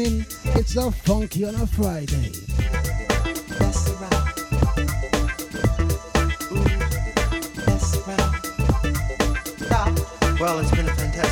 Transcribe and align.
listening. 0.00 0.26
It's 0.56 0.76
a 0.76 0.90
funky 0.90 1.44
on 1.44 1.54
a 1.54 1.66
Friday. 1.66 2.32
Well, 10.40 10.58
it's 10.60 10.70
been 10.70 10.88
a 10.88 10.94
fantastic. 10.94 11.29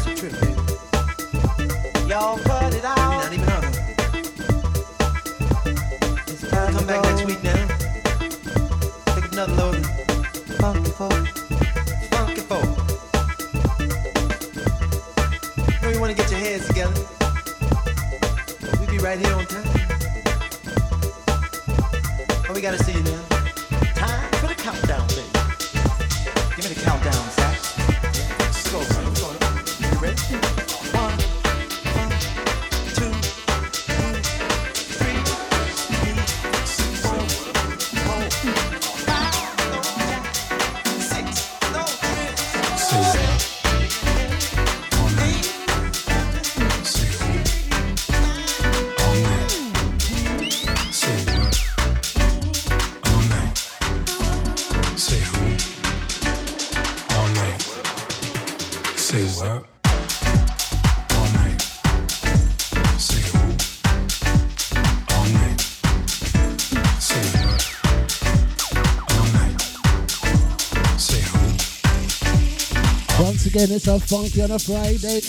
again. 73.59 73.75
It's 73.75 73.89
a 73.89 73.99
funky 73.99 74.43
on 74.43 74.51
a 74.53 74.59
Friday. 74.59 75.21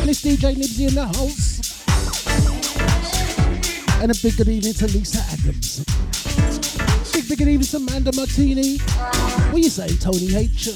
And 0.00 0.10
it's 0.10 0.22
DJ 0.22 0.54
Nibbsy 0.56 0.88
in 0.88 0.94
the 0.94 1.06
house. 1.06 1.60
And 4.02 4.10
a 4.10 4.14
big 4.20 4.36
good 4.36 4.48
evening 4.48 4.74
to 4.74 4.86
Lisa 4.86 5.20
Adams. 5.32 5.84
Big, 7.12 7.28
big 7.28 7.38
good 7.38 7.48
evening 7.48 7.68
to 7.68 7.76
Amanda 7.76 8.12
Martini. 8.16 8.78
What 8.78 9.62
you 9.62 9.70
say, 9.70 9.88
Tony 9.96 10.34
H? 10.34 10.68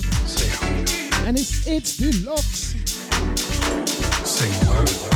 And 1.26 1.36
it's 1.36 1.66
It's 1.66 1.96
Deluxe. 1.96 2.74
Say. 4.24 5.15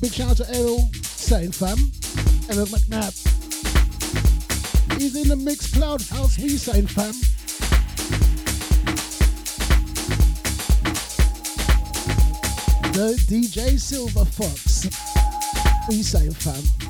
Big 0.00 0.12
shout 0.12 0.30
out 0.30 0.36
to 0.38 0.56
Errol, 0.56 0.88
saying 1.02 1.52
fam. 1.52 1.78
Errol 2.50 2.66
McNabb. 2.66 3.14
He's 4.98 5.16
in 5.16 5.28
the 5.28 5.34
Mixcloud 5.34 6.08
house. 6.10 6.38
You 6.38 6.50
saying, 6.50 6.86
fam? 6.88 7.12
The 12.92 13.16
DJ 13.28 13.78
Silver 13.78 14.24
Fox. 14.24 14.84
You 15.90 16.02
saying, 16.02 16.32
fam? 16.32 16.83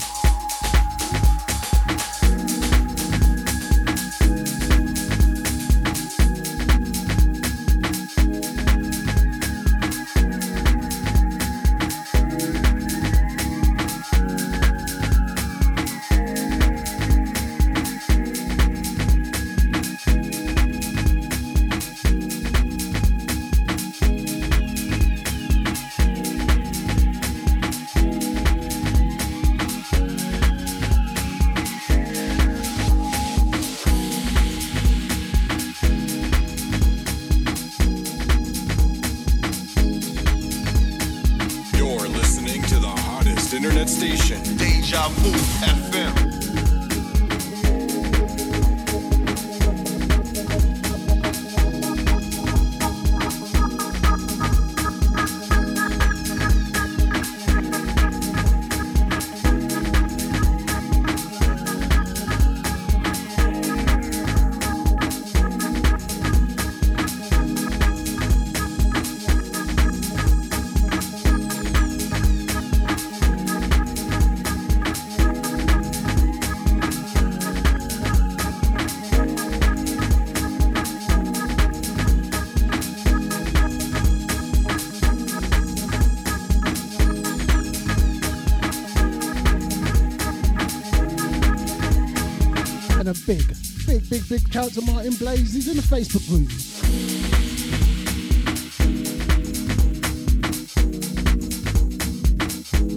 Big 94.39 94.53
shout 94.53 94.73
to 94.73 94.81
Martin 94.81 95.15
Blaze. 95.15 95.53
He's 95.53 95.69
in 95.69 95.77
the 95.77 95.83
Facebook 95.83 96.27
group. 96.27 96.51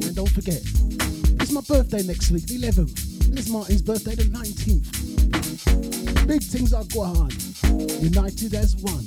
And 0.03 0.15
don't 0.15 0.31
forget, 0.31 0.63
it's 1.39 1.51
my 1.51 1.61
birthday 1.61 2.01
next 2.01 2.31
week, 2.31 2.47
the 2.47 2.57
11th. 2.57 3.29
And 3.29 3.37
it's 3.37 3.49
Martin's 3.49 3.83
birthday, 3.83 4.15
the 4.15 4.23
19th. 4.23 6.27
Big 6.27 6.41
things 6.41 6.73
are 6.73 6.85
going 6.85 7.15
on. 7.17 7.29
United 8.01 8.55
as 8.55 8.75
one. 8.77 9.05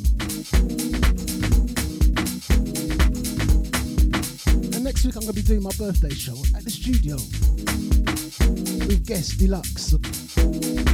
And 4.73 4.85
next 4.85 5.05
week 5.05 5.16
I'm 5.16 5.23
going 5.23 5.35
to 5.35 5.37
be 5.40 5.43
doing 5.43 5.64
my 5.64 5.73
birthday 5.77 6.14
show 6.14 6.37
at 6.55 6.62
the 6.62 6.71
studio 6.71 7.16
with 8.87 9.05
guest 9.05 9.40
deluxe 9.40 9.97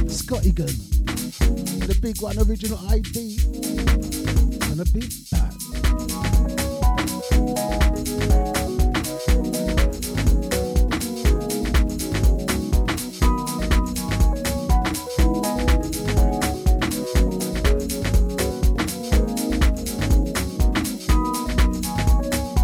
Scotty 0.07 0.51
Gunn 0.51 0.96
the 1.87 1.97
big 2.01 2.21
one, 2.21 2.37
original 2.39 2.77
ID, 2.89 3.39
and 4.71 4.81
a 4.81 4.85
big 4.91 5.09
bad. 5.31 5.53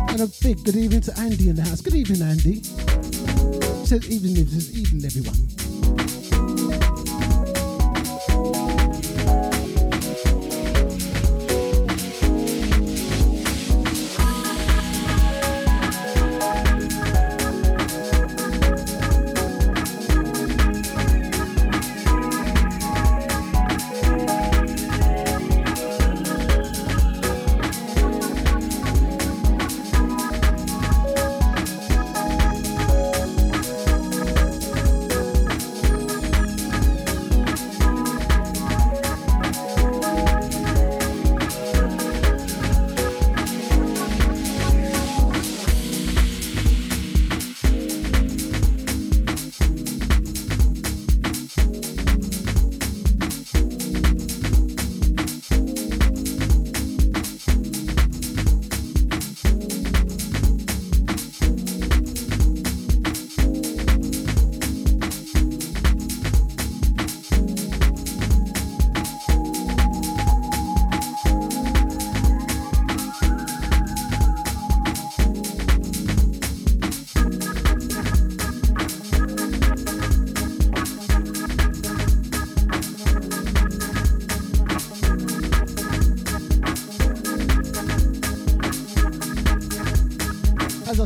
And 0.10 0.22
a 0.22 0.28
big 0.42 0.64
good 0.66 0.76
evening 0.76 1.00
to 1.02 1.18
Andy 1.18 1.48
in 1.48 1.56
the 1.56 1.62
house. 1.62 1.80
Good 1.80 1.96
evening, 1.96 2.22
Andy. 2.22 2.62
Says 3.86 4.10
evening, 4.10 4.48
says 4.48 4.70
evening, 4.72 4.83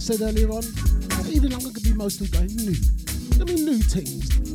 said 0.07 0.21
earlier 0.21 0.47
on, 0.51 0.63
even 1.27 1.51
I'm 1.51 1.59
going 1.59 1.73
to 1.73 1.81
be 1.81 1.91
mostly 1.91 2.27
going 2.27 2.55
new. 2.55 2.73
I 3.41 3.43
mean, 3.43 3.65
new 3.65 3.79
things, 3.79 4.46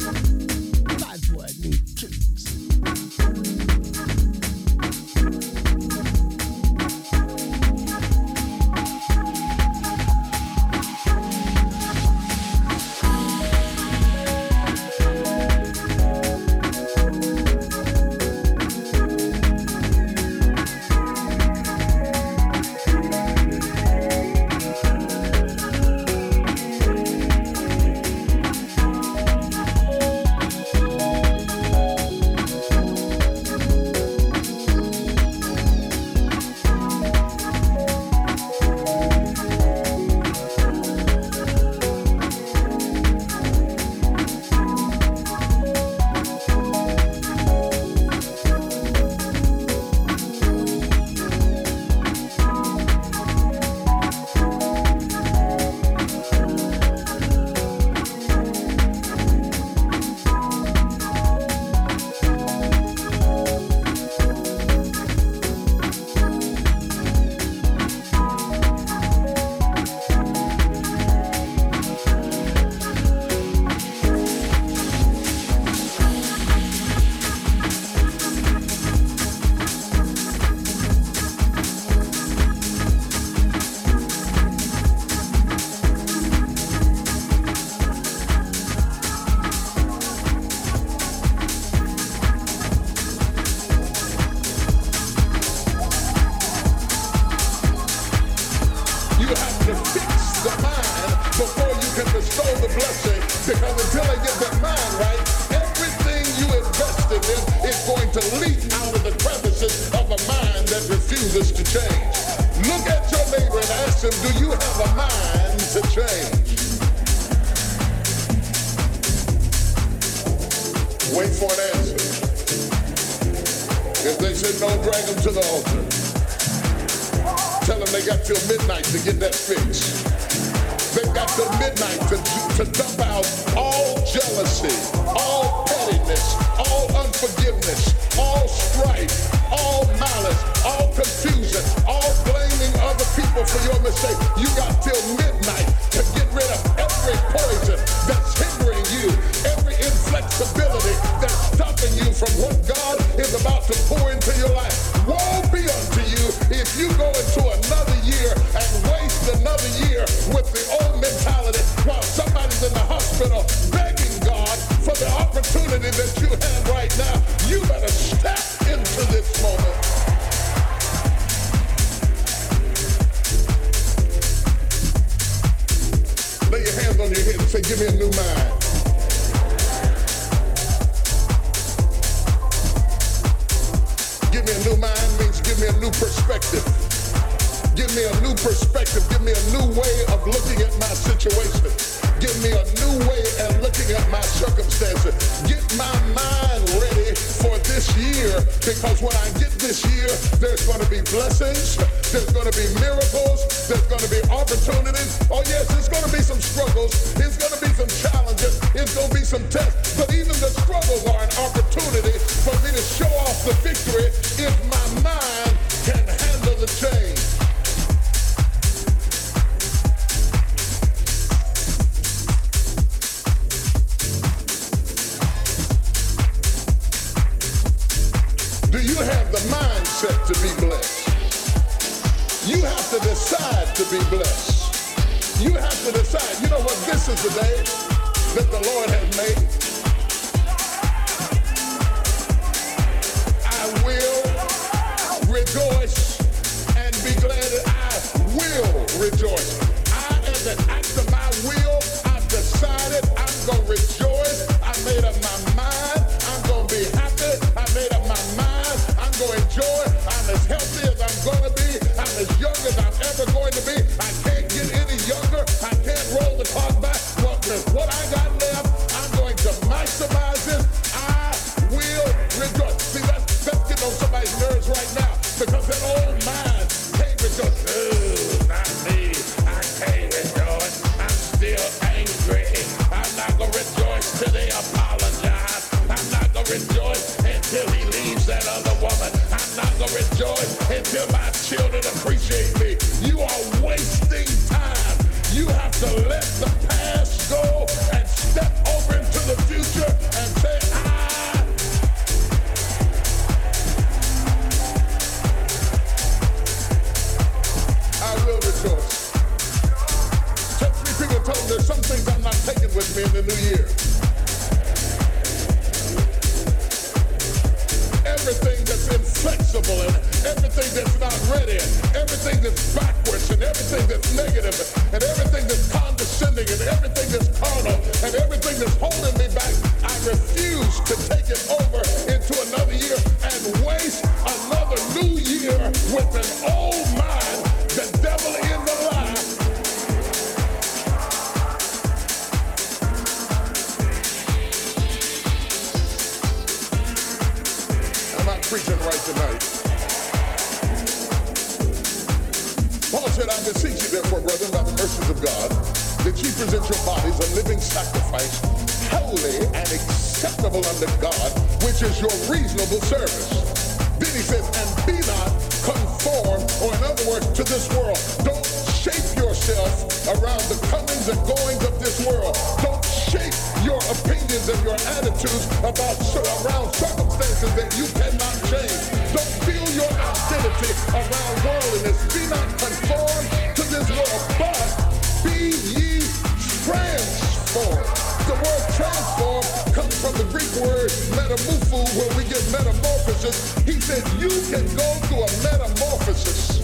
Metamufu 391.32 391.80
where 391.96 392.16
we 392.18 392.24
get 392.24 392.44
metamorphosis. 392.52 393.54
He 393.64 393.80
said, 393.80 394.04
you 394.20 394.28
can 394.52 394.66
go 394.76 394.84
through 395.08 395.24
a 395.24 395.30
metamorphosis. 395.42 396.60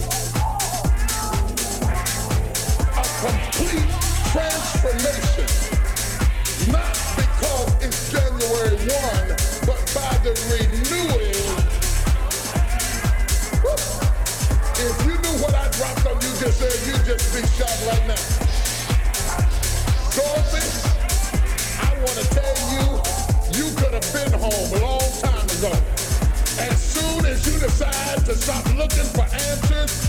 A 2.93 3.05
complete 3.25 3.89
transformation. 4.29 5.49
Not 6.71 6.93
because 7.17 7.83
it's 7.83 8.11
January 8.11 8.77
1, 8.77 9.27
but 9.65 9.81
by 9.95 10.13
the 10.21 10.37
renewing. 10.53 11.33
Woo. 13.63 13.73
If 14.85 14.95
you 15.03 15.17
knew 15.17 15.41
what 15.41 15.55
I 15.55 15.67
dropped 15.79 16.05
on 16.05 16.21
you 16.21 16.29
just 16.37 16.59
said, 16.59 16.77
you'd 16.85 17.05
just 17.05 17.33
be 17.33 17.41
shot 17.57 17.75
right 17.87 18.07
now. 18.07 18.38
have 24.01 24.31
been 24.31 24.39
home 24.39 24.71
a 24.73 24.79
long 24.79 24.99
time 25.19 25.45
ago. 25.45 25.71
As 26.59 26.81
soon 26.81 27.25
as 27.25 27.45
you 27.45 27.59
decide 27.59 28.25
to 28.25 28.35
stop 28.35 28.65
looking 28.75 29.03
for 29.03 29.23
answers, 29.23 30.08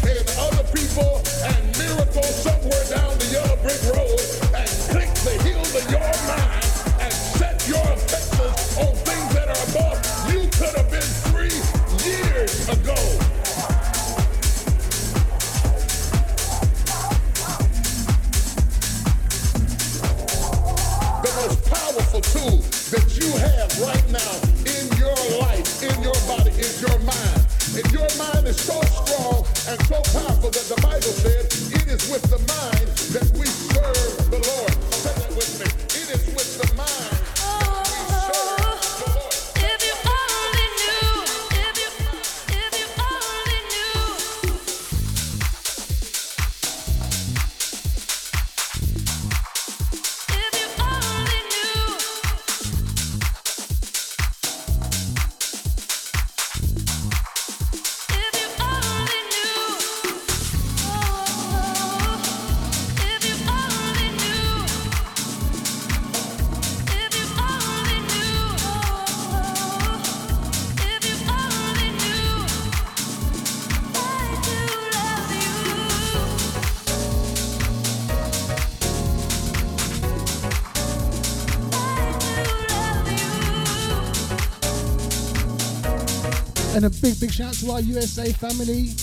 And 86.82 86.86
a 86.86 87.00
big, 87.02 87.20
big 87.20 87.30
shout 87.30 87.48
out 87.48 87.54
to 87.56 87.70
our 87.72 87.80
USA 87.80 88.32
family, 88.32 88.94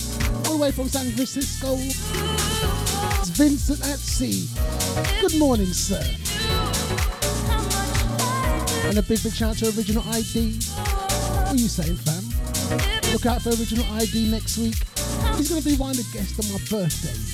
all 0.46 0.56
the 0.56 0.62
way 0.62 0.72
from 0.72 0.88
San 0.88 1.12
Francisco. 1.12 1.76
It's 1.78 3.28
Vincent 3.28 3.78
at 3.86 4.00
sea. 4.00 4.48
Good 5.20 5.38
morning, 5.38 5.66
sir. 5.66 6.02
And 8.88 8.98
a 8.98 9.02
big, 9.02 9.22
big 9.22 9.32
shout 9.32 9.50
out 9.50 9.56
to 9.58 9.66
Original 9.78 10.02
ID. 10.08 10.58
What 10.58 11.50
are 11.50 11.54
you 11.54 11.68
saying, 11.68 11.94
fam? 12.02 13.12
Look 13.12 13.26
out 13.26 13.42
for 13.42 13.50
Original 13.50 13.86
ID 13.94 14.28
next 14.28 14.58
week. 14.58 14.74
He's 15.36 15.48
going 15.48 15.62
to 15.62 15.68
be 15.68 15.76
one 15.76 15.90
of 15.90 15.98
the 15.98 16.06
guests 16.12 16.34
on 16.40 16.50
my 16.50 16.58
birthday. 16.68 17.27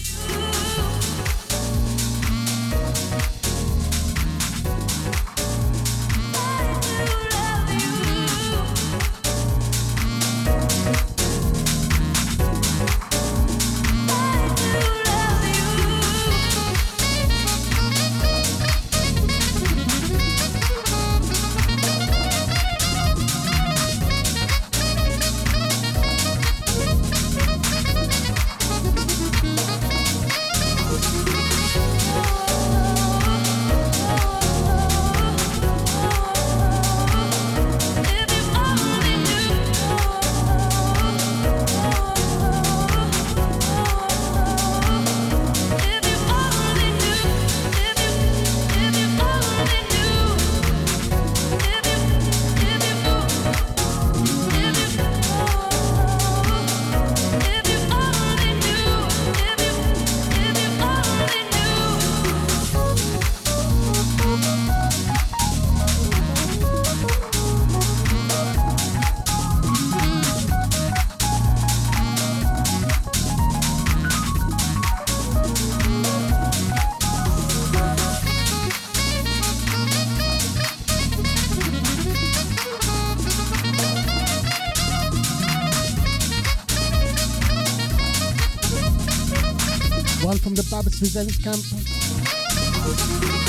Presents 90.98 91.38
camp. 91.38 93.43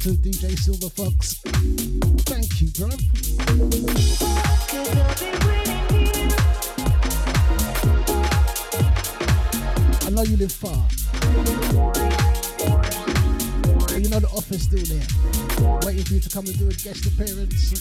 To 0.00 0.10
DJ 0.10 0.56
Silver 0.56 0.88
Fox. 0.90 1.34
Thank 2.24 2.60
you, 2.60 2.68
bro. 2.78 2.88
I 10.06 10.10
know 10.10 10.22
you 10.22 10.36
live 10.36 10.52
far. 10.52 10.86
But 13.88 14.00
you 14.00 14.08
know 14.08 14.20
the 14.20 14.28
office 14.36 14.62
still 14.64 14.84
there, 14.84 15.06
waiting 15.84 16.04
for 16.04 16.14
you 16.14 16.20
to 16.20 16.28
come 16.28 16.46
and 16.46 16.58
do 16.58 16.68
a 16.68 16.72
guest 16.72 17.06
appearance. 17.06 17.74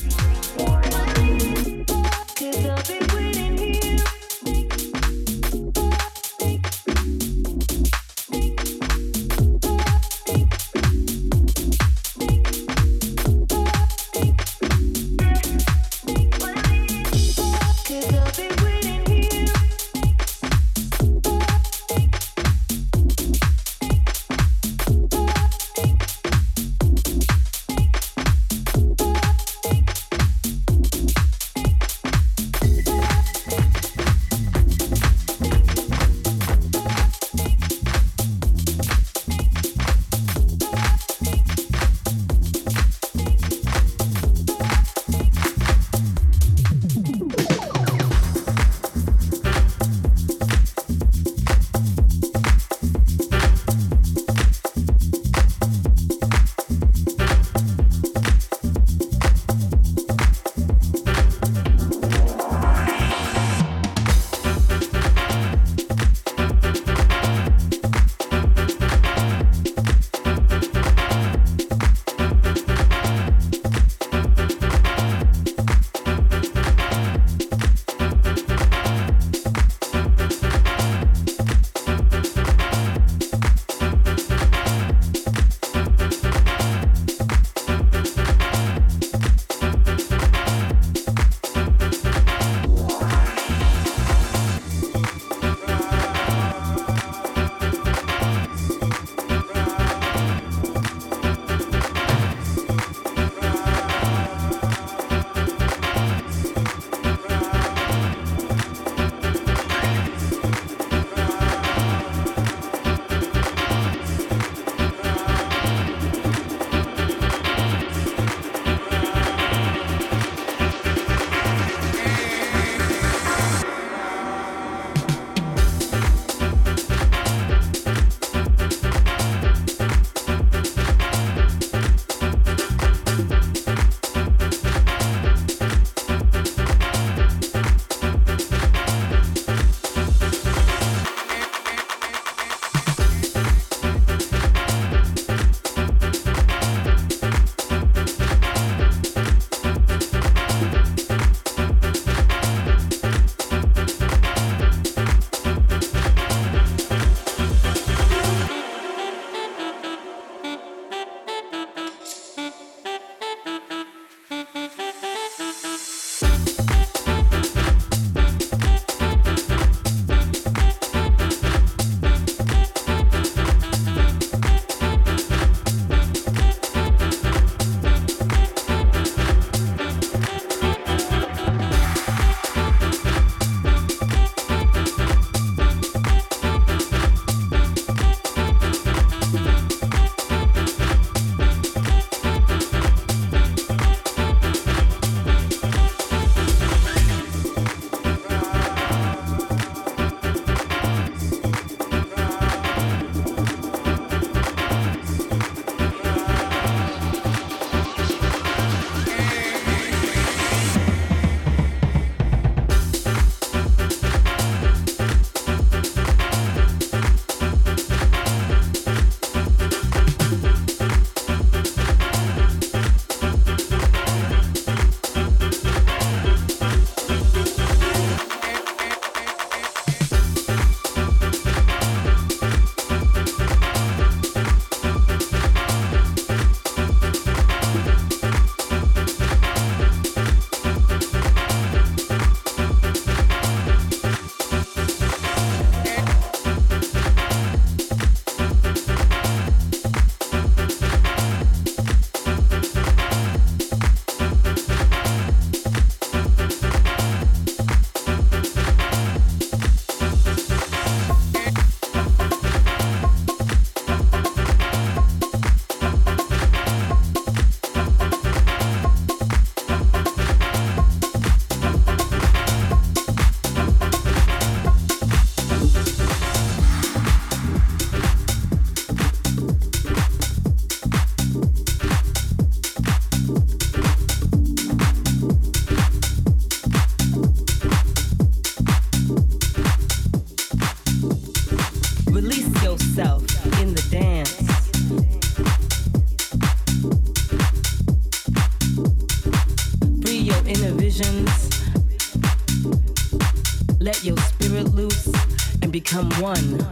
one. 306.28 306.67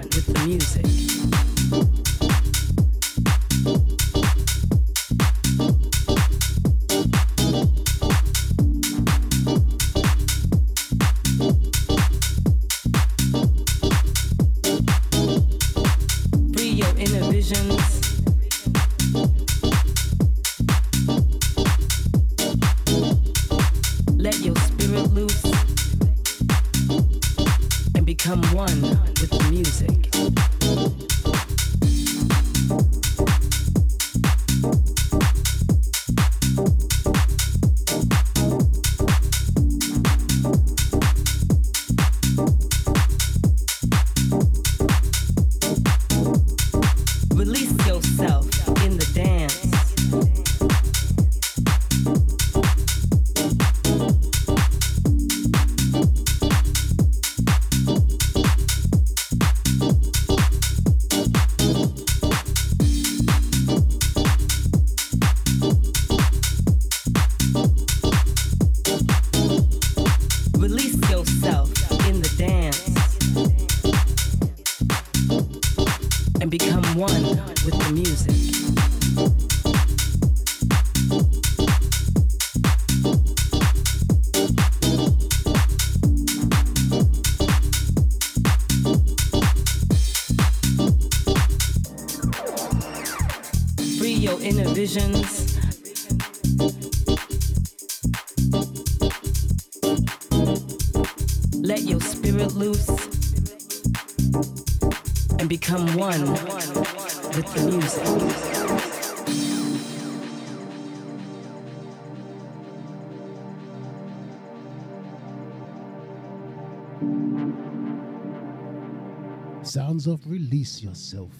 sounds 119.95 120.07
of 120.07 120.29
release 120.29 120.83
yourself. 120.83 121.31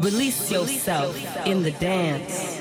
Release 0.00 0.50
yourself 0.50 1.16
in 1.46 1.62
the 1.62 1.70
dance. 1.72 2.60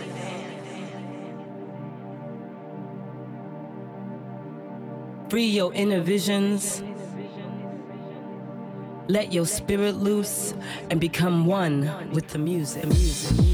Free 5.30 5.46
your 5.46 5.74
inner 5.74 6.02
visions. 6.02 6.84
Let 9.08 9.34
your 9.34 9.48
spirit 9.48 9.96
loose 9.96 10.54
and 10.92 11.02
become 11.02 11.48
one 11.48 12.12
with 12.12 12.28
the 12.28 12.38
music. 12.38 12.84
The 12.84 12.88
music. 12.90 13.51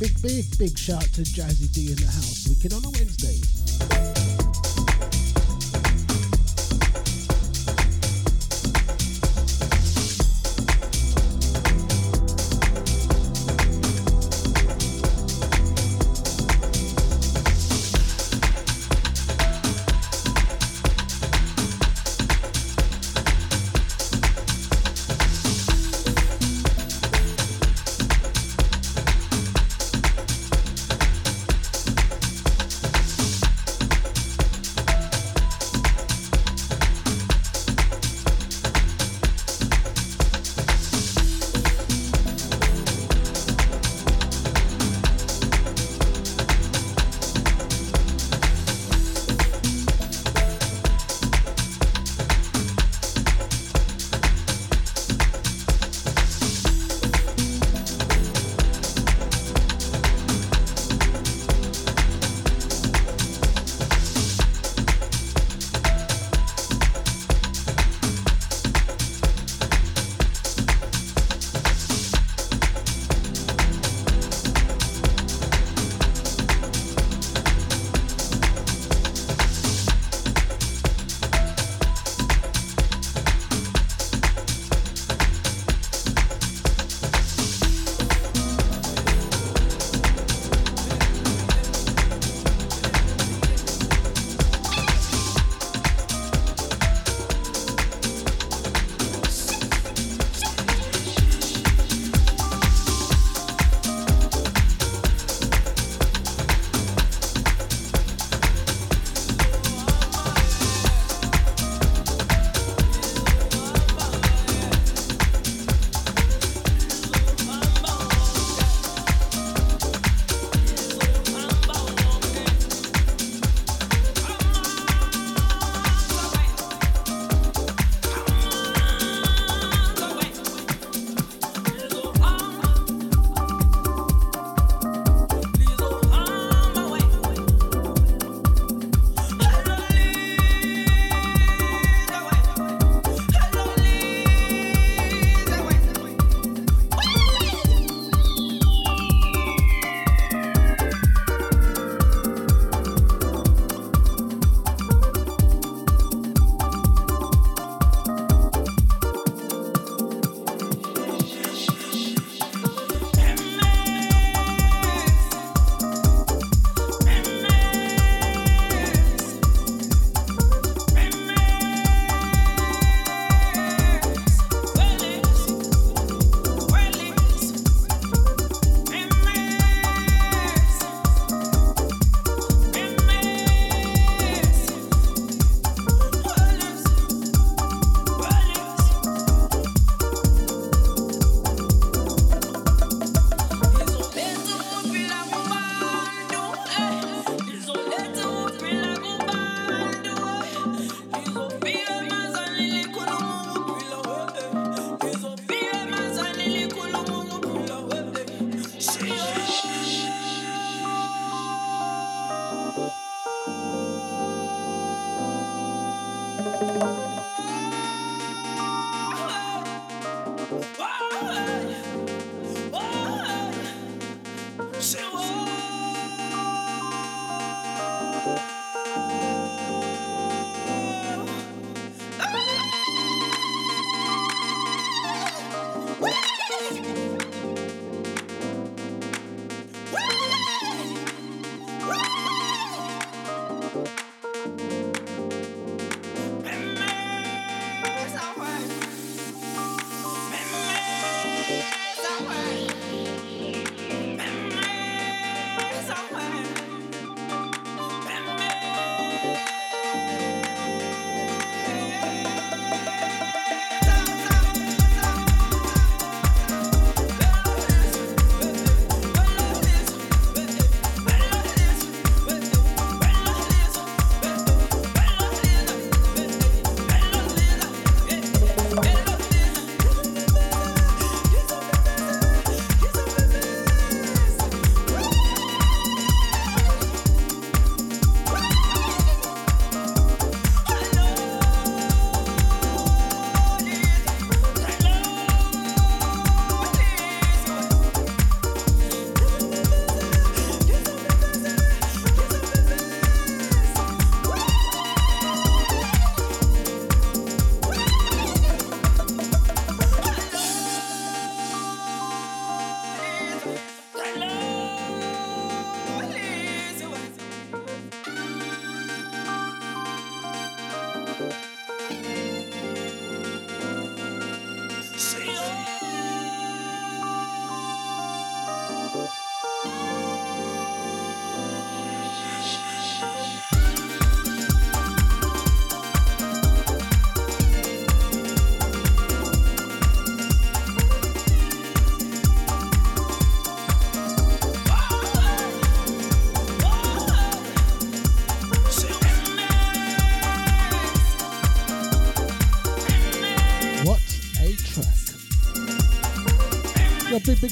Big, 0.00 0.22
big, 0.22 0.58
big, 0.58 0.78
shout 0.78 1.02
to 1.12 1.20
Jazzy 1.20 1.70
D 1.72 1.90
in 1.92 1.96
the 1.96 2.06
house. 2.06 2.48
Wicked 2.48 2.72
on 2.72 2.82
a 2.86 2.90
Wednesday. 2.90 3.49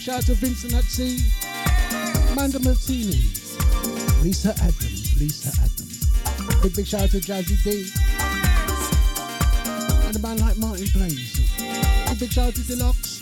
Shout 0.08 0.16
out 0.16 0.24
to 0.24 0.34
Vincent 0.36 0.84
Sea, 0.84 1.18
Amanda 2.32 2.58
Martini, 2.60 3.28
Lisa 4.22 4.54
Adams, 4.56 5.20
Lisa 5.20 5.50
Adams. 5.60 6.62
Big, 6.62 6.74
big 6.74 6.86
shout 6.86 7.02
out 7.02 7.10
to 7.10 7.18
Jazzy 7.18 7.62
D. 7.62 7.90
And 10.06 10.16
a 10.16 10.18
man 10.20 10.38
like 10.38 10.56
Martin 10.56 10.86
Blaze. 10.94 11.52
A 11.60 12.14
big 12.18 12.32
shout 12.32 12.48
out 12.48 12.54
to 12.54 12.62
Deluxe. 12.62 13.20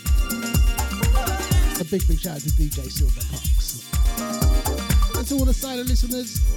A 1.81 1.85
big, 1.91 2.07
big 2.07 2.21
shout 2.21 2.37
out 2.37 2.43
to 2.43 2.51
DJ 2.51 2.89
Silver 2.89 3.21
Fox. 3.21 3.83
And 5.19 5.27
to 5.27 5.35
all 5.35 5.45
the 5.45 5.55
silent 5.55 5.89
listeners, 5.89 6.56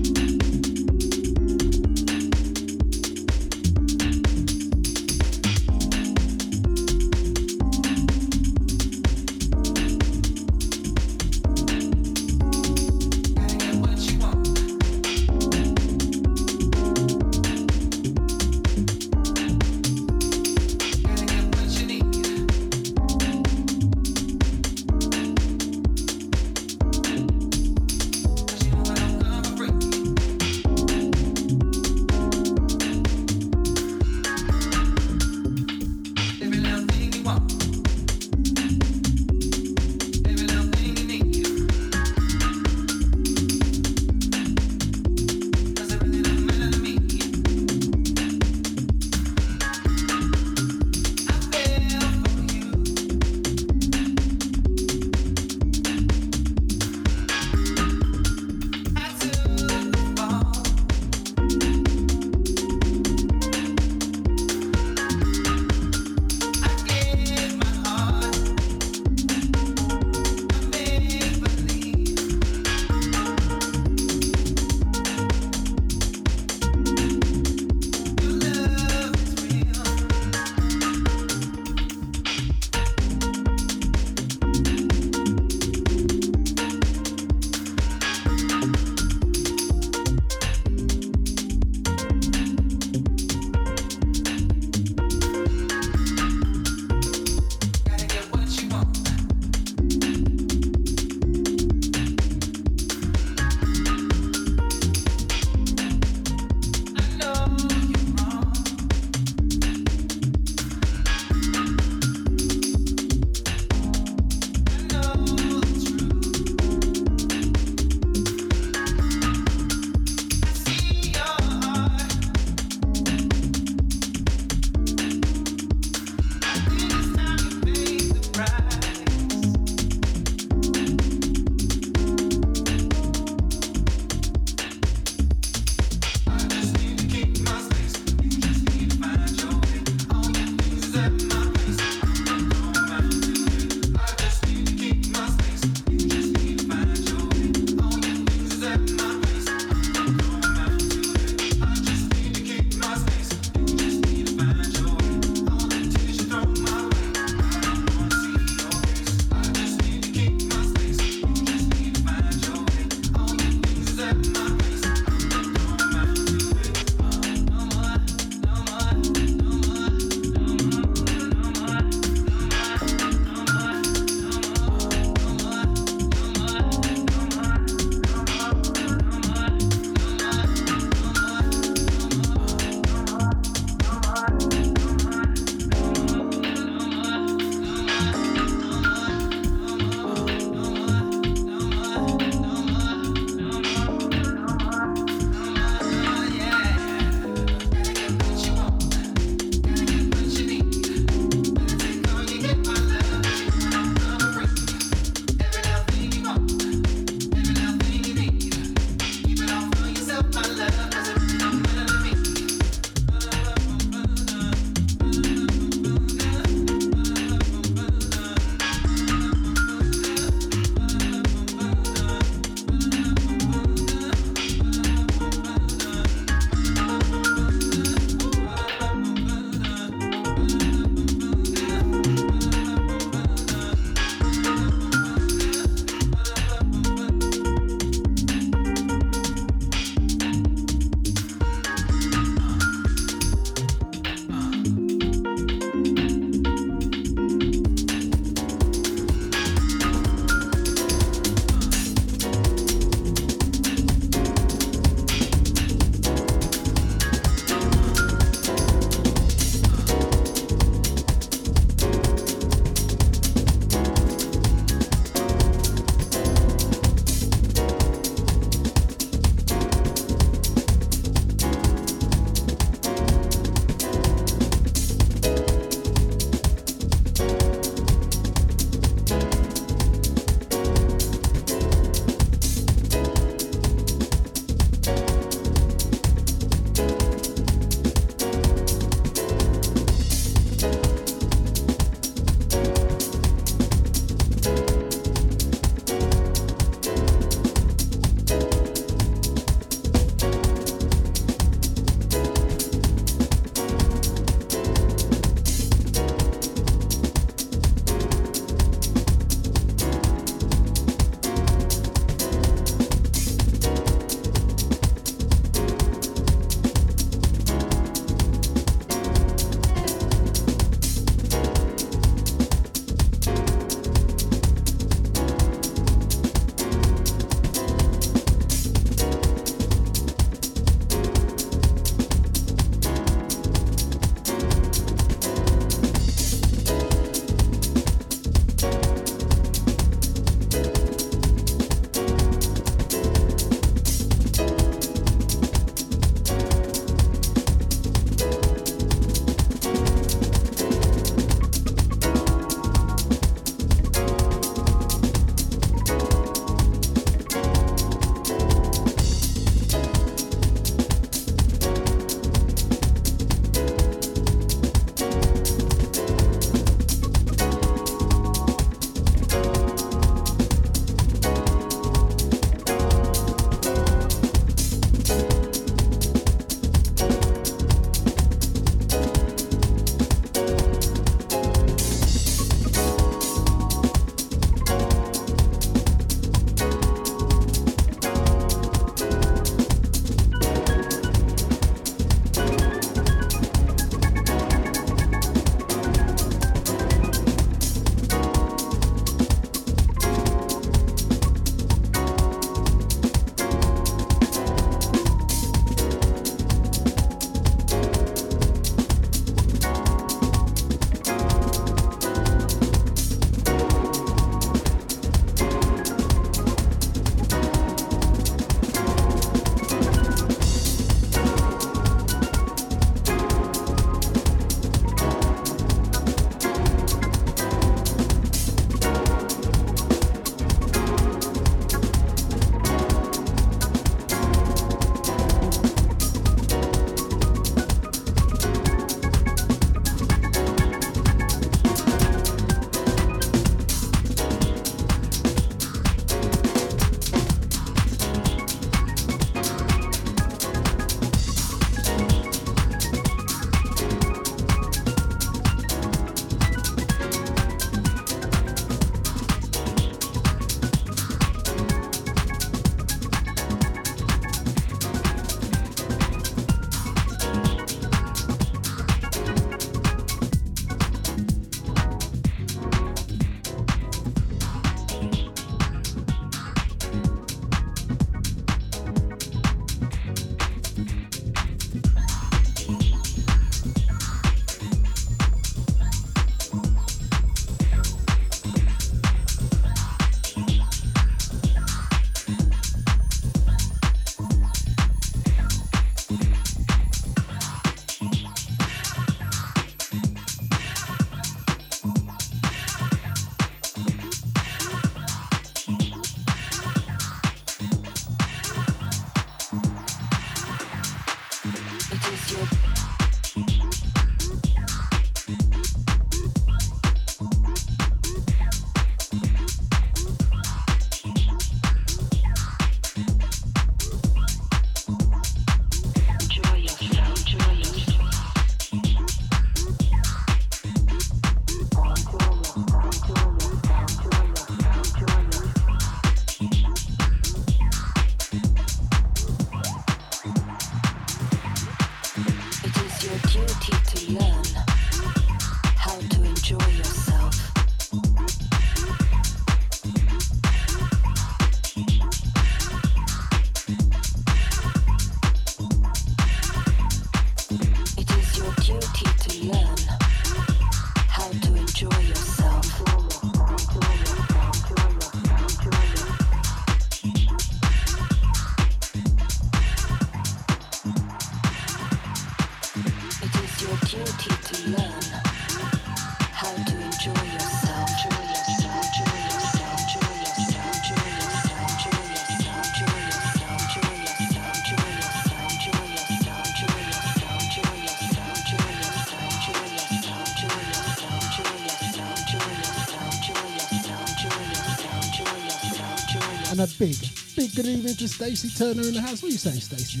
big. 596.72 596.96
Big 597.36 597.54
good 597.54 597.66
evening 597.66 597.94
to 597.94 598.08
Stacy 598.08 598.48
Turner 598.48 598.82
in 598.82 598.94
the 598.94 599.00
house. 599.00 599.22
What 599.22 599.28
are 599.28 599.32
you 599.32 599.38
saying, 599.38 599.60
Stacy? 599.60 600.00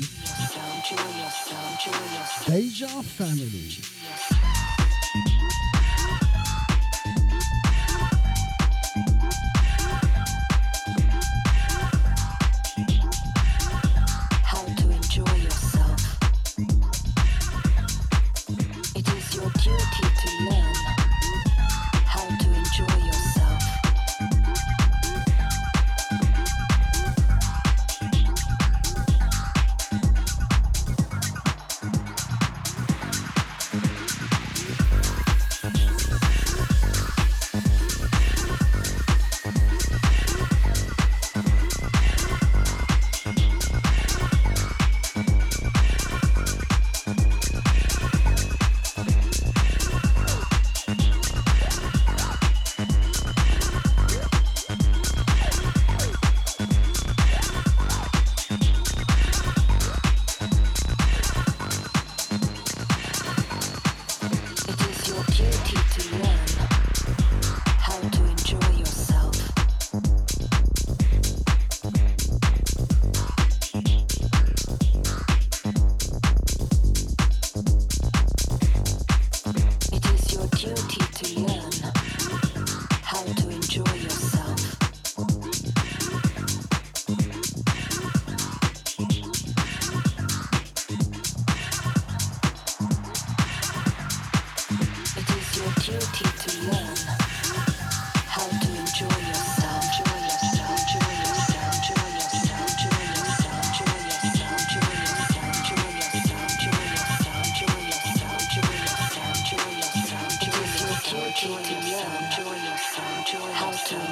Deja 2.46 2.88
family. 3.02 3.97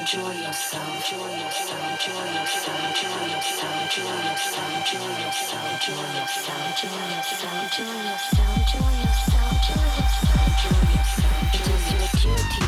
enjoy 0.07 0.33
yourself, 0.35 1.11
enjoy 1.11 1.35
yourself, 1.35 1.83
enjoy 1.91 2.27
yourself, 2.39 2.79
enjoy 2.87 3.27
yourself, 3.27 3.83
enjoy 3.83 4.15
yourself, 4.23 4.71
enjoy 4.71 4.87
yourself, 4.87 4.87
enjoy 4.87 5.11
yourself, 5.19 5.67
enjoy 5.67 6.07
yourself, 6.15 6.63
enjoy 6.71 7.11
yourself, 7.11 7.57
enjoy 7.57 7.67
yourself, 7.67 7.67
enjoy 7.67 7.99
yourself, 8.07 8.55
enjoy 8.55 8.93
yourself, 9.03 9.51
enjoy 9.51 9.91
yourself, 9.97 10.47
enjoy 10.47 10.85
yourself, 10.95 11.55
enjoy 11.55 12.31
yourself, 12.39 12.66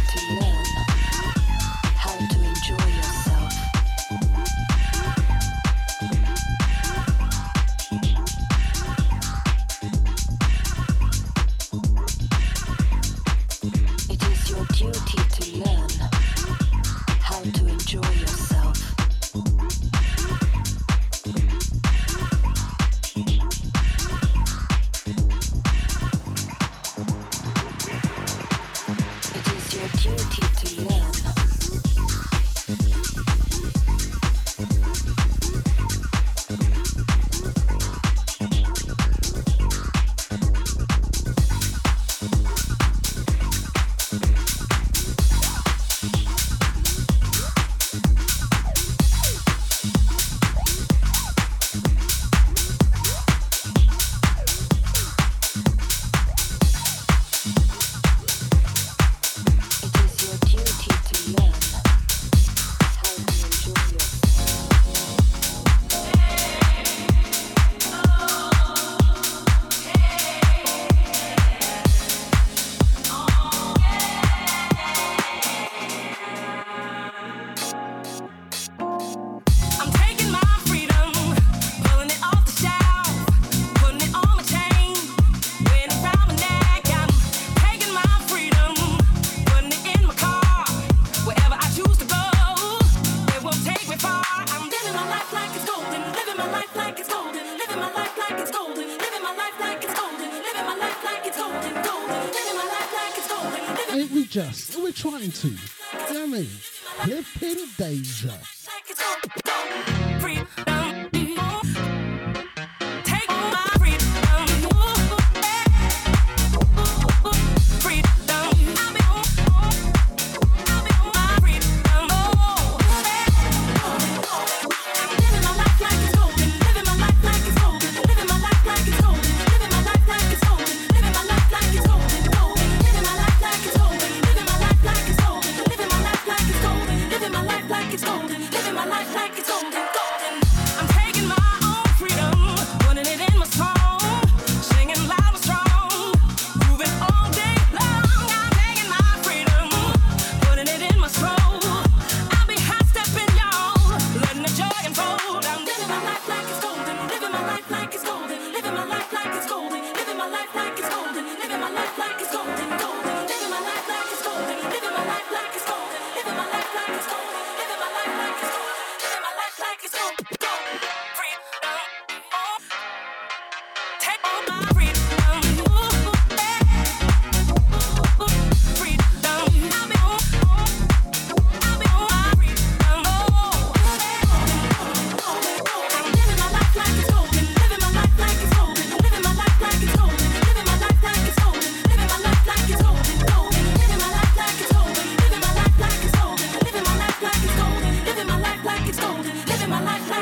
my 199.68 199.80
life. 199.82 200.17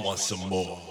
want 0.00 0.18
some 0.18 0.48
more. 0.48 0.81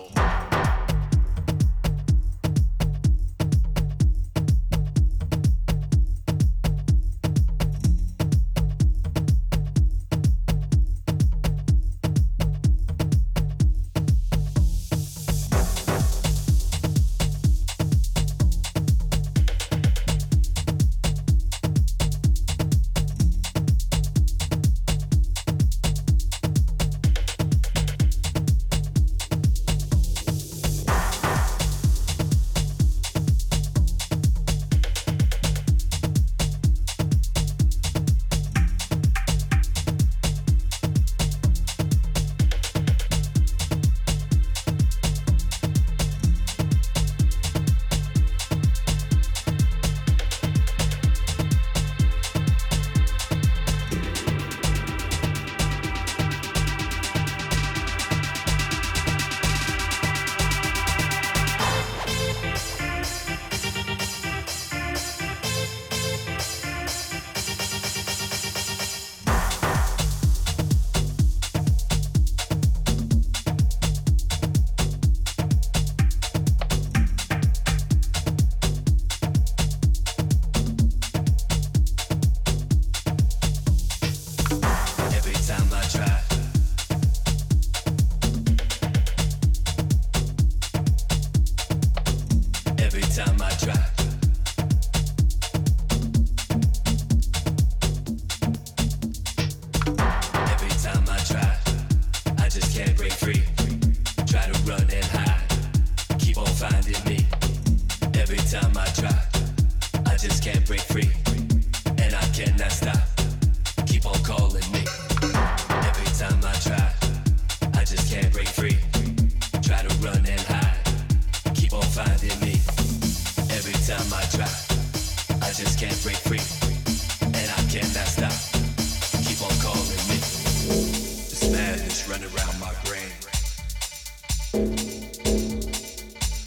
Running 132.07 132.29
around 132.35 132.59
my 132.59 132.73
brain. 132.85 133.11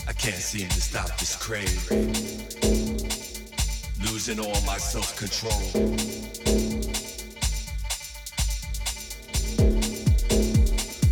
I 0.08 0.12
can't 0.12 0.36
seem 0.36 0.68
to 0.68 0.80
stop 0.80 1.16
this 1.18 1.36
crave. 1.36 1.90
Losing 4.10 4.38
all 4.40 4.60
my 4.66 4.78
self-control. 4.78 5.60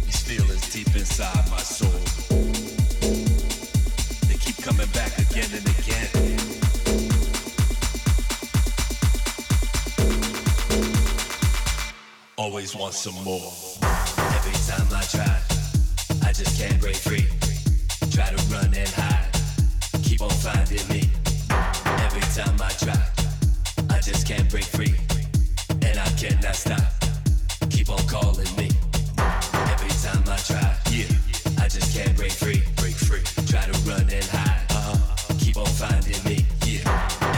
These 0.04 0.22
feelings 0.22 0.72
deep 0.72 0.94
inside 0.96 1.50
my 1.50 1.58
soul. 1.58 1.90
They 4.28 4.36
keep 4.38 4.56
coming 4.62 4.88
back 4.92 5.18
again 5.18 5.50
and 5.52 5.68
again. 5.78 6.08
Always 12.36 12.74
want 12.74 12.94
some 12.94 13.22
more. 13.24 13.71
I 15.12 15.18
try, 15.18 16.28
I 16.28 16.32
just 16.32 16.58
can't 16.58 16.80
break 16.80 16.96
free. 16.96 17.26
Try 18.12 18.30
to 18.30 18.42
run 18.54 18.72
and 18.72 18.88
hide, 18.88 19.28
keep 20.02 20.22
on 20.22 20.30
finding 20.30 20.86
me. 20.88 21.10
Every 21.50 22.22
time 22.32 22.56
I 22.60 22.70
try, 22.80 23.02
I 23.90 24.00
just 24.00 24.26
can't 24.26 24.48
break 24.48 24.64
free, 24.64 24.94
and 25.82 25.98
I 25.98 26.08
cannot 26.16 26.54
stop. 26.54 26.80
Keep 27.70 27.90
on 27.90 27.98
calling 28.06 28.48
me. 28.56 28.70
Every 29.72 29.92
time 30.00 30.24
I 30.28 30.38
try, 30.38 30.76
yeah, 30.90 31.08
I 31.58 31.68
just 31.68 31.94
can't 31.94 32.16
break 32.16 32.32
free, 32.32 32.62
break 32.76 32.94
free. 32.94 33.22
Try 33.46 33.66
to 33.66 33.78
run 33.80 34.08
and 34.08 34.24
hide, 34.24 34.64
uh-huh. 34.70 35.34
Keep 35.40 35.58
on 35.58 35.66
finding 35.66 36.24
me, 36.24 36.46
yeah. 36.64 36.88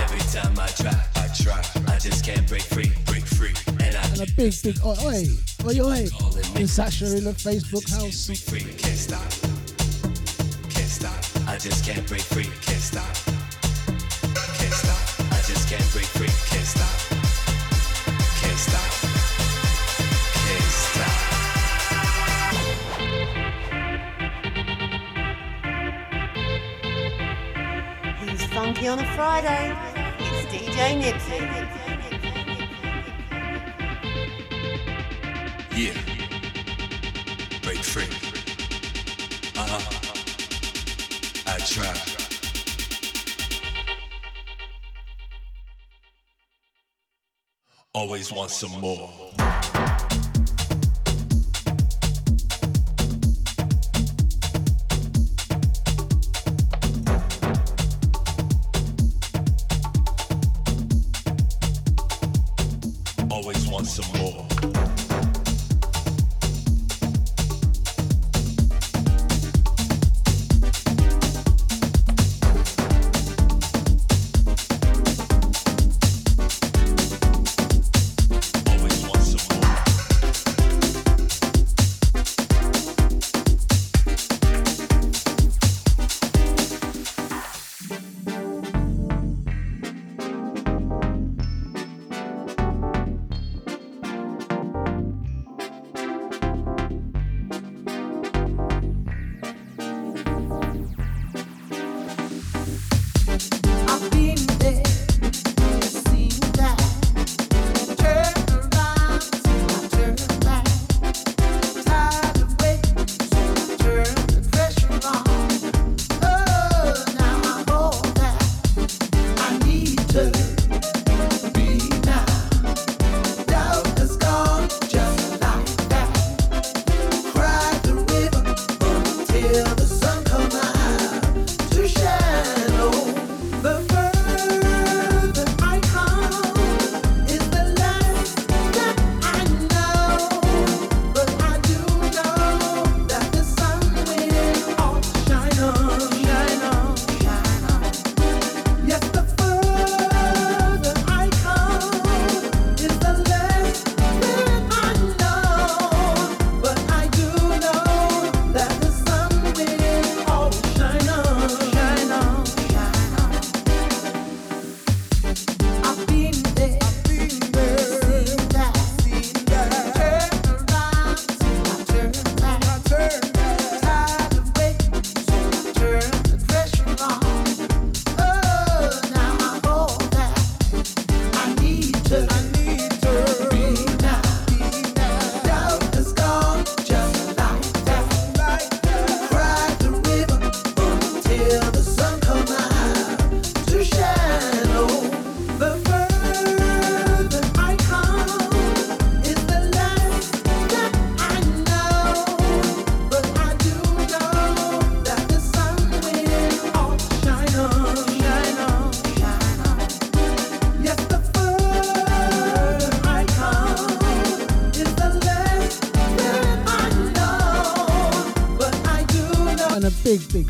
Every 0.05 0.21
time 0.31 0.57
I 0.61 0.69
try, 0.69 0.95
I 1.17 1.29
try, 1.35 1.63
I 1.93 1.99
just 1.99 2.25
can't 2.25 2.47
break 2.47 2.63
free, 2.63 2.93
break 3.07 3.25
free, 3.25 3.55
and 3.81 3.97
I 3.97 4.07
And 4.13 4.21
a 4.21 4.35
big, 4.35 4.55
big 4.63 4.79
oi, 4.85 5.27
oi, 5.67 5.81
oi. 5.81 5.97
And 5.97 6.34
Sasha 6.63 7.17
in 7.17 7.25
the 7.25 7.33
Facebook 7.33 7.91
house. 7.91 8.27
free, 8.49 8.61
can't 8.79 8.97
stop, 8.97 9.21
can't 10.71 10.89
stop. 10.89 11.15
I 11.47 11.59
just 11.59 11.85
can't 11.85 12.07
break 12.09 12.23
free, 12.23 12.49
can't 12.63 12.81
stop, 12.81 13.15
can't 14.57 14.73
stop. 14.73 14.97
I 15.33 15.43
just 15.47 15.69
can't 15.69 15.93
break 15.93 16.07
free, 16.07 16.31
can't 16.49 16.65
stop, 16.65 16.99
can't 18.41 18.59
stop, 18.59 18.93
can't 20.41 20.71
stop. 20.83 21.11
He's 28.31 28.45
funky 28.47 28.89
on 28.89 29.01
a 29.01 29.07
Friday. 29.15 29.77
It's 30.19 30.47
DJ 30.51 30.97
Nibbsy. 31.03 31.64
Always 48.25 48.39
want 48.39 48.51
some 48.51 48.81
more. 48.81 49.24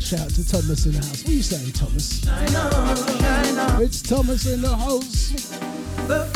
Shout 0.05 0.29
to 0.29 0.47
Thomas 0.47 0.85
in 0.85 0.91
the 0.91 0.99
house. 0.99 1.23
What 1.23 1.29
are 1.29 1.33
you 1.33 1.41
saying, 1.41 1.71
Thomas? 1.71 2.21
It's 3.81 4.03
Thomas 4.03 4.45
in 4.45 4.61
the 4.61 4.75
house. 4.77 6.34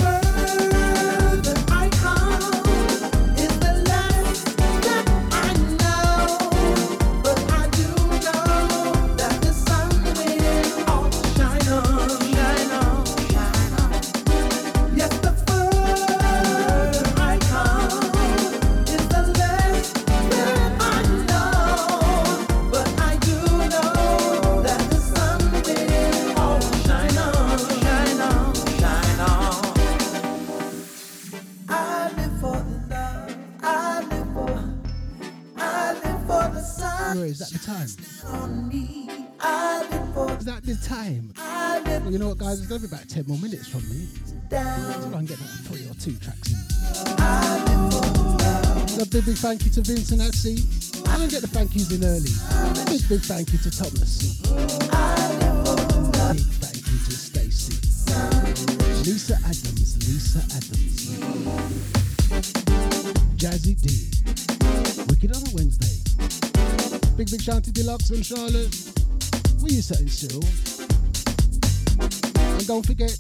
Thank 49.50 49.66
you 49.66 49.72
to 49.72 49.82
Vincent 49.82 50.22
at 50.22 50.36
sea. 50.36 50.64
I'm 51.10 51.22
gonna 51.22 51.28
get 51.28 51.42
the 51.42 51.48
thank 51.48 51.74
yous 51.74 51.90
in 51.90 52.06
early. 52.06 52.30
Big, 52.86 53.02
big 53.10 53.26
thank 53.26 53.52
you 53.52 53.58
to 53.58 53.72
Thomas. 53.74 54.38
Big 54.38 54.46
thank 56.62 56.86
you 56.86 56.98
to 57.02 57.14
Stacy. 57.18 57.74
Lisa 59.10 59.42
Adams, 59.42 59.98
Lisa 60.06 60.46
Adams. 60.54 61.18
Jazzy 63.42 63.74
D. 63.82 64.14
Wicked 65.10 65.34
on 65.34 65.42
a 65.42 65.50
Wednesday. 65.58 65.98
Big, 67.18 67.26
big 67.32 67.42
shout 67.42 67.64
to 67.64 67.72
Deluxe 67.72 68.12
and 68.12 68.24
Charlotte. 68.24 68.70
Where 69.62 69.74
you 69.74 69.82
setting, 69.82 70.10
Cyril? 70.10 70.46
And 72.54 72.68
don't 72.68 72.86
forget, 72.86 73.18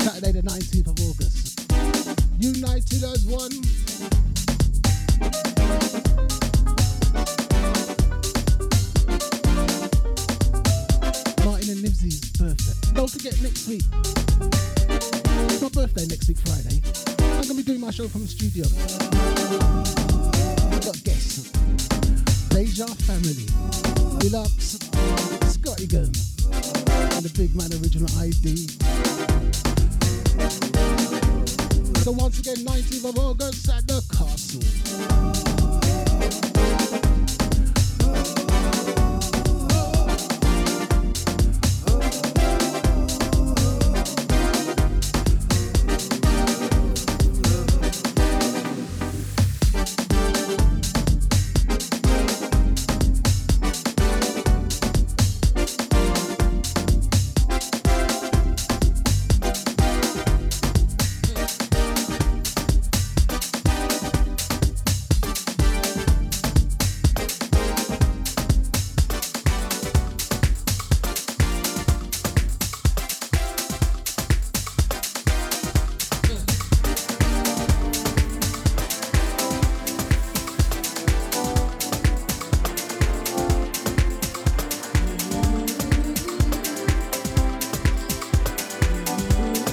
Saturday 0.00 0.32
the 0.32 0.40
19th 0.40 0.88
of 0.88 0.98
August. 1.04 1.60
United 2.40 3.04
as 3.04 3.26
one. 3.26 3.65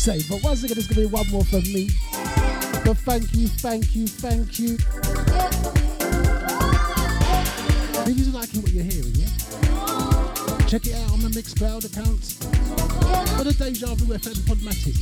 say, 0.00 0.22
but 0.30 0.42
once 0.42 0.64
again, 0.64 0.78
it's 0.78 0.86
gonna 0.86 1.02
be 1.02 1.06
one 1.06 1.28
more 1.28 1.44
from 1.44 1.62
me. 1.64 1.90
But 2.86 2.96
thank 3.04 3.34
you, 3.34 3.48
thank 3.48 3.94
you, 3.94 4.06
thank 4.06 4.58
you. 4.58 4.78
If 8.08 8.18
you're 8.18 8.32
liking 8.32 8.62
what 8.62 8.72
you're 8.72 8.82
hearing, 8.82 9.14
yeah? 9.14 9.28
Check 10.66 10.86
it 10.86 10.94
out 10.94 11.12
on 11.12 11.20
the 11.20 11.28
Mixcloud 11.28 11.84
account 11.84 12.24
for 13.36 13.44
the 13.44 13.52
Deja 13.52 13.94
Vu 13.94 14.14
FM 14.14 14.36
Podomatic. 14.48 14.96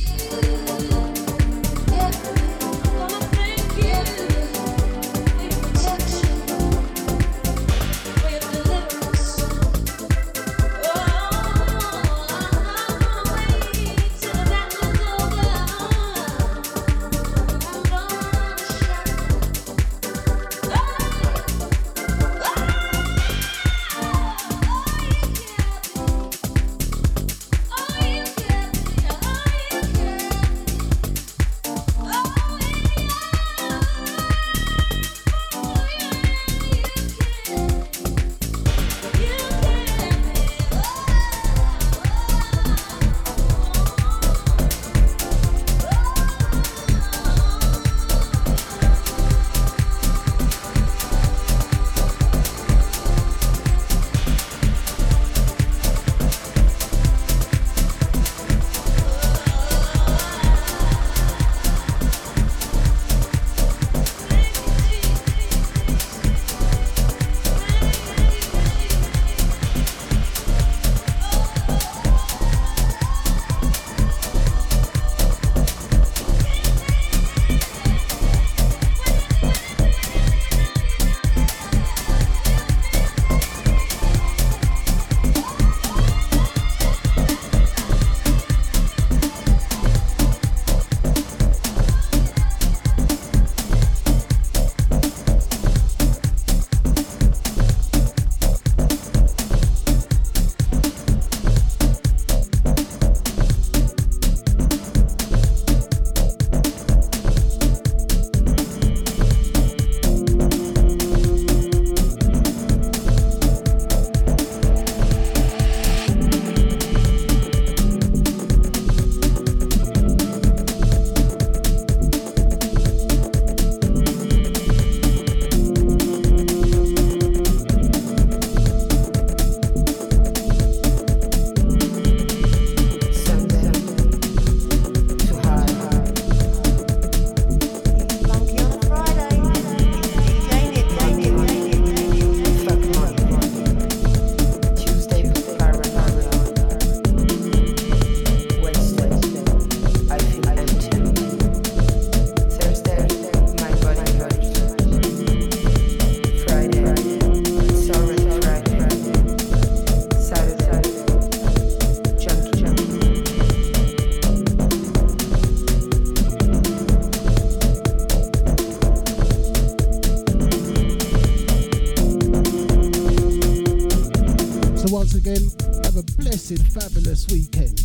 Once 175.11 175.25
again, 175.25 175.83
have 175.83 175.97
a 175.97 176.03
blessed, 176.21 176.61
fabulous 176.67 177.25
weekend. 177.29 177.81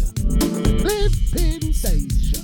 Live 0.84 1.14
in 1.36 1.60
Deja. 1.72 2.43